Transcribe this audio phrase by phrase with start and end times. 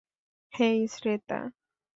[0.53, 1.39] হেই, Shweta.